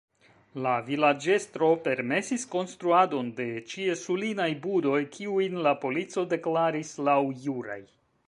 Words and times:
La 0.65 0.71
vilaĝestro 0.85 1.67
permesis 1.87 2.45
konstruadon 2.55 3.29
de 3.41 3.47
ĉiesulinaj 3.73 4.49
budoj, 4.65 4.97
kiujn 5.17 5.61
la 5.67 5.77
polico 5.85 6.27
deklaris 6.35 6.95
laŭjuraj. 7.09 7.81